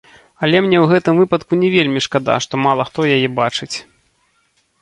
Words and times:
Але 0.45 0.61
мне 0.67 0.77
ў 0.83 0.91
гэтым 0.91 1.19
выпадку 1.21 1.53
не 1.63 1.69
вельмі 1.75 2.03
шкада, 2.05 2.39
што 2.47 2.53
мала 2.65 2.89
хто 2.91 2.99
яе 3.17 3.29
бачыць. 3.41 3.73